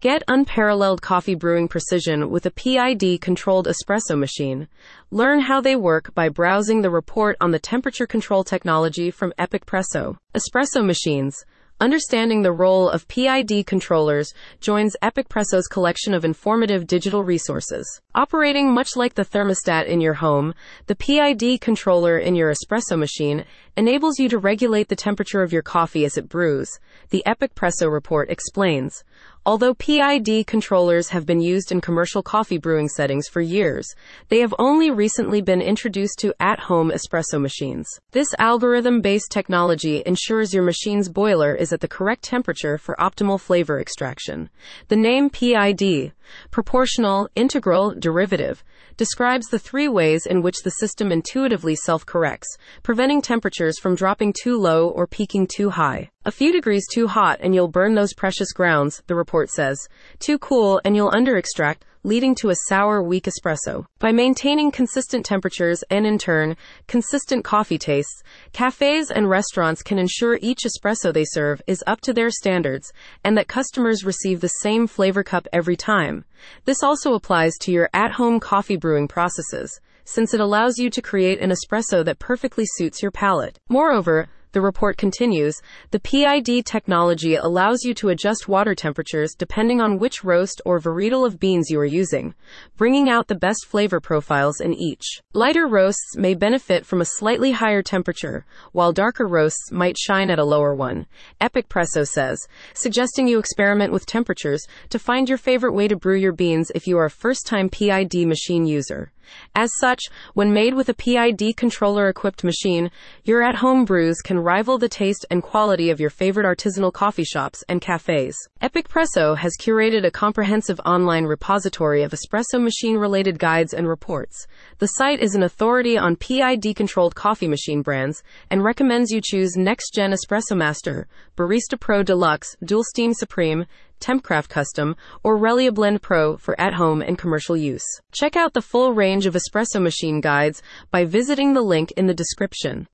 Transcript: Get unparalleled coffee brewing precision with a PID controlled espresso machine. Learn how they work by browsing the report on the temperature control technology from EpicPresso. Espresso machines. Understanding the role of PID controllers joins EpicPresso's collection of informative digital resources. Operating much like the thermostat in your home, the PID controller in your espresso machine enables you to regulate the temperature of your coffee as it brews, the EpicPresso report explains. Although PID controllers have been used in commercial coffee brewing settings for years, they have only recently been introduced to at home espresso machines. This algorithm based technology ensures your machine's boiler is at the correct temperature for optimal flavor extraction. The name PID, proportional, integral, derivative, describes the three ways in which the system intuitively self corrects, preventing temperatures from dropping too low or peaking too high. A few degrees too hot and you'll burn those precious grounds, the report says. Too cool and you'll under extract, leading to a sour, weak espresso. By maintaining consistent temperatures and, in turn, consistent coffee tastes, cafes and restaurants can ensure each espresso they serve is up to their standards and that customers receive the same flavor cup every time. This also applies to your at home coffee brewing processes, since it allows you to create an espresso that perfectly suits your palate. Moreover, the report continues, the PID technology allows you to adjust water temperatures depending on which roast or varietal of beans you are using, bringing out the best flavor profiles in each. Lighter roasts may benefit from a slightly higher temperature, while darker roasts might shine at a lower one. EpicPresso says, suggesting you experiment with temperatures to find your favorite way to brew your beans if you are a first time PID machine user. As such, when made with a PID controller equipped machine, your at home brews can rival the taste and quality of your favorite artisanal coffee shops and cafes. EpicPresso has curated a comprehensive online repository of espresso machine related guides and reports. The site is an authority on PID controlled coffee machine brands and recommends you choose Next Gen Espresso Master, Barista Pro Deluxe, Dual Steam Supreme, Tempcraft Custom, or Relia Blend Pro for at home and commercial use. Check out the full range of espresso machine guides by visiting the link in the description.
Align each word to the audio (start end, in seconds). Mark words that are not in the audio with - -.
Get 0.00 0.22
unparalleled 0.28 1.02
coffee 1.02 1.34
brewing 1.34 1.68
precision 1.68 2.30
with 2.30 2.46
a 2.46 2.50
PID 2.50 3.20
controlled 3.20 3.66
espresso 3.68 4.18
machine. 4.18 4.66
Learn 5.10 5.40
how 5.40 5.60
they 5.60 5.76
work 5.76 6.14
by 6.14 6.30
browsing 6.30 6.80
the 6.80 6.88
report 6.88 7.36
on 7.38 7.50
the 7.50 7.58
temperature 7.58 8.06
control 8.06 8.42
technology 8.42 9.10
from 9.10 9.34
EpicPresso. 9.38 10.16
Espresso 10.34 10.82
machines. 10.82 11.44
Understanding 11.82 12.42
the 12.42 12.52
role 12.52 12.90
of 12.90 13.08
PID 13.08 13.66
controllers 13.66 14.34
joins 14.60 14.96
EpicPresso's 15.02 15.66
collection 15.66 16.12
of 16.12 16.26
informative 16.26 16.86
digital 16.86 17.24
resources. 17.24 18.02
Operating 18.14 18.70
much 18.70 18.96
like 18.96 19.14
the 19.14 19.24
thermostat 19.24 19.86
in 19.86 20.02
your 20.02 20.12
home, 20.12 20.52
the 20.88 20.94
PID 20.94 21.62
controller 21.62 22.18
in 22.18 22.34
your 22.34 22.52
espresso 22.52 22.98
machine 22.98 23.46
enables 23.78 24.18
you 24.18 24.28
to 24.28 24.36
regulate 24.36 24.88
the 24.88 24.96
temperature 24.96 25.42
of 25.42 25.54
your 25.54 25.62
coffee 25.62 26.04
as 26.04 26.18
it 26.18 26.28
brews, 26.28 26.78
the 27.08 27.22
EpicPresso 27.26 27.90
report 27.90 28.28
explains. 28.28 29.02
Although 29.46 29.72
PID 29.72 30.46
controllers 30.46 31.08
have 31.08 31.24
been 31.24 31.40
used 31.40 31.72
in 31.72 31.80
commercial 31.80 32.22
coffee 32.22 32.58
brewing 32.58 32.88
settings 32.88 33.26
for 33.26 33.40
years, 33.40 33.86
they 34.28 34.40
have 34.40 34.54
only 34.58 34.90
recently 34.90 35.40
been 35.40 35.62
introduced 35.62 36.18
to 36.18 36.34
at 36.38 36.60
home 36.60 36.90
espresso 36.90 37.40
machines. 37.40 37.88
This 38.10 38.28
algorithm 38.38 39.00
based 39.00 39.30
technology 39.30 40.02
ensures 40.04 40.52
your 40.52 40.62
machine's 40.62 41.08
boiler 41.08 41.54
is 41.54 41.72
at 41.72 41.80
the 41.80 41.88
correct 41.88 42.22
temperature 42.22 42.76
for 42.76 42.94
optimal 43.00 43.40
flavor 43.40 43.80
extraction. 43.80 44.50
The 44.88 44.96
name 44.96 45.30
PID, 45.30 46.12
proportional, 46.50 47.30
integral, 47.34 47.94
derivative, 47.98 48.62
describes 48.98 49.46
the 49.46 49.58
three 49.58 49.88
ways 49.88 50.26
in 50.26 50.42
which 50.42 50.62
the 50.62 50.70
system 50.72 51.10
intuitively 51.10 51.74
self 51.74 52.04
corrects, 52.04 52.58
preventing 52.82 53.22
temperatures 53.22 53.78
from 53.78 53.94
dropping 53.94 54.34
too 54.34 54.58
low 54.58 54.88
or 54.90 55.06
peaking 55.06 55.46
too 55.46 55.70
high. 55.70 56.10
A 56.30 56.32
few 56.32 56.52
degrees 56.52 56.86
too 56.86 57.08
hot 57.08 57.38
and 57.40 57.56
you'll 57.56 57.66
burn 57.66 57.96
those 57.96 58.14
precious 58.14 58.52
grounds, 58.52 59.02
the 59.08 59.16
report 59.16 59.50
says. 59.50 59.88
Too 60.20 60.38
cool 60.38 60.80
and 60.84 60.94
you'll 60.94 61.10
under 61.12 61.36
extract, 61.36 61.84
leading 62.04 62.36
to 62.36 62.50
a 62.50 62.54
sour, 62.68 63.02
weak 63.02 63.26
espresso. 63.26 63.84
By 63.98 64.12
maintaining 64.12 64.70
consistent 64.70 65.26
temperatures 65.26 65.82
and, 65.90 66.06
in 66.06 66.18
turn, 66.18 66.56
consistent 66.86 67.44
coffee 67.44 67.78
tastes, 67.78 68.22
cafes 68.52 69.10
and 69.10 69.28
restaurants 69.28 69.82
can 69.82 69.98
ensure 69.98 70.38
each 70.40 70.60
espresso 70.60 71.12
they 71.12 71.24
serve 71.24 71.60
is 71.66 71.82
up 71.88 72.00
to 72.02 72.12
their 72.12 72.30
standards 72.30 72.92
and 73.24 73.36
that 73.36 73.48
customers 73.48 74.04
receive 74.04 74.40
the 74.40 74.60
same 74.62 74.86
flavor 74.86 75.24
cup 75.24 75.48
every 75.52 75.76
time. 75.76 76.24
This 76.64 76.84
also 76.84 77.14
applies 77.14 77.54
to 77.62 77.72
your 77.72 77.90
at 77.92 78.12
home 78.12 78.38
coffee 78.38 78.76
brewing 78.76 79.08
processes, 79.08 79.80
since 80.04 80.32
it 80.32 80.40
allows 80.40 80.78
you 80.78 80.90
to 80.90 81.02
create 81.02 81.40
an 81.40 81.50
espresso 81.50 82.04
that 82.04 82.20
perfectly 82.20 82.66
suits 82.66 83.02
your 83.02 83.10
palate. 83.10 83.58
Moreover, 83.68 84.28
the 84.52 84.60
report 84.60 84.96
continues, 84.96 85.54
the 85.90 86.00
PID 86.00 86.64
technology 86.66 87.36
allows 87.36 87.84
you 87.84 87.94
to 87.94 88.08
adjust 88.08 88.48
water 88.48 88.74
temperatures 88.74 89.34
depending 89.38 89.80
on 89.80 89.98
which 89.98 90.24
roast 90.24 90.60
or 90.64 90.80
varietal 90.80 91.26
of 91.26 91.38
beans 91.38 91.70
you 91.70 91.78
are 91.78 91.84
using, 91.84 92.34
bringing 92.76 93.08
out 93.08 93.28
the 93.28 93.34
best 93.34 93.66
flavor 93.66 94.00
profiles 94.00 94.60
in 94.60 94.74
each. 94.74 95.20
Lighter 95.32 95.66
roasts 95.66 96.16
may 96.16 96.34
benefit 96.34 96.84
from 96.84 97.00
a 97.00 97.04
slightly 97.04 97.52
higher 97.52 97.82
temperature, 97.82 98.44
while 98.72 98.92
darker 98.92 99.26
roasts 99.26 99.70
might 99.70 99.96
shine 99.96 100.30
at 100.30 100.38
a 100.38 100.44
lower 100.44 100.74
one. 100.74 101.06
EpicPresso 101.40 102.06
says, 102.06 102.46
suggesting 102.74 103.28
you 103.28 103.38
experiment 103.38 103.92
with 103.92 104.06
temperatures 104.06 104.66
to 104.88 104.98
find 104.98 105.28
your 105.28 105.38
favorite 105.38 105.74
way 105.74 105.86
to 105.88 105.96
brew 105.96 106.16
your 106.16 106.32
beans 106.32 106.72
if 106.74 106.86
you 106.86 106.98
are 106.98 107.06
a 107.06 107.10
first 107.10 107.46
time 107.46 107.68
PID 107.68 108.26
machine 108.26 108.66
user. 108.66 109.12
As 109.54 109.70
such, 109.78 110.02
when 110.34 110.52
made 110.52 110.74
with 110.74 110.88
a 110.88 110.94
PID 110.94 111.56
controller 111.56 112.08
equipped 112.08 112.44
machine, 112.44 112.90
your 113.24 113.42
at 113.42 113.56
home 113.56 113.84
brews 113.84 114.20
can 114.22 114.38
rival 114.38 114.78
the 114.78 114.88
taste 114.88 115.26
and 115.30 115.42
quality 115.42 115.90
of 115.90 116.00
your 116.00 116.10
favorite 116.10 116.46
artisanal 116.46 116.92
coffee 116.92 117.24
shops 117.24 117.62
and 117.68 117.80
cafes. 117.80 118.36
EpicPresso 118.62 119.36
has 119.36 119.52
curated 119.60 120.04
a 120.04 120.10
comprehensive 120.10 120.80
online 120.84 121.24
repository 121.24 122.02
of 122.02 122.12
espresso 122.12 122.60
machine 122.60 122.96
related 122.96 123.38
guides 123.38 123.72
and 123.72 123.88
reports. 123.88 124.46
The 124.78 124.86
site 124.86 125.20
is 125.20 125.34
an 125.34 125.42
authority 125.42 125.96
on 125.98 126.16
PID 126.16 126.76
controlled 126.76 127.14
coffee 127.14 127.48
machine 127.48 127.82
brands 127.82 128.22
and 128.50 128.64
recommends 128.64 129.10
you 129.10 129.20
choose 129.22 129.56
Next 129.56 129.94
Gen 129.94 130.12
Espresso 130.12 130.56
Master, 130.56 131.06
Barista 131.36 131.78
Pro 131.78 132.02
Deluxe, 132.02 132.56
Dual 132.64 132.84
Steam 132.84 133.14
Supreme, 133.14 133.66
Tempcraft 134.00 134.48
Custom, 134.48 134.96
or 135.22 135.38
Relia 135.38 135.72
Blend 135.72 136.02
Pro 136.02 136.36
for 136.36 136.58
at 136.60 136.74
home 136.74 137.02
and 137.02 137.18
commercial 137.18 137.56
use. 137.56 137.84
Check 138.12 138.34
out 138.34 138.54
the 138.54 138.62
full 138.62 138.92
range 138.92 139.26
of 139.26 139.34
espresso 139.34 139.80
machine 139.80 140.20
guides 140.20 140.62
by 140.90 141.04
visiting 141.04 141.54
the 141.54 141.62
link 141.62 141.92
in 141.92 142.06
the 142.06 142.14
description. 142.14 142.88